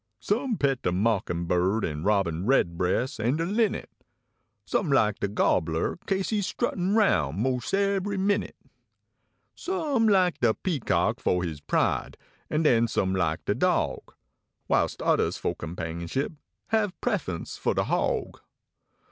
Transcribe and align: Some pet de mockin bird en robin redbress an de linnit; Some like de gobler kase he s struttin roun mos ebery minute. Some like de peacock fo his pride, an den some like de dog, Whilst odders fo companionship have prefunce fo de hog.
Some 0.19 0.57
pet 0.57 0.81
de 0.81 0.91
mockin 0.91 1.45
bird 1.45 1.85
en 1.85 2.01
robin 2.03 2.43
redbress 2.47 3.19
an 3.19 3.35
de 3.37 3.45
linnit; 3.45 3.85
Some 4.65 4.91
like 4.91 5.19
de 5.19 5.27
gobler 5.27 5.97
kase 6.07 6.29
he 6.31 6.39
s 6.39 6.47
struttin 6.51 6.95
roun 6.95 7.39
mos 7.39 7.71
ebery 7.71 8.17
minute. 8.17 8.55
Some 9.53 10.07
like 10.07 10.39
de 10.39 10.55
peacock 10.55 11.19
fo 11.19 11.41
his 11.41 11.61
pride, 11.61 12.17
an 12.49 12.63
den 12.63 12.87
some 12.87 13.13
like 13.13 13.45
de 13.45 13.53
dog, 13.53 14.15
Whilst 14.67 15.01
odders 15.03 15.37
fo 15.37 15.53
companionship 15.53 16.31
have 16.69 16.99
prefunce 16.99 17.59
fo 17.59 17.75
de 17.75 17.83
hog. 17.83 18.39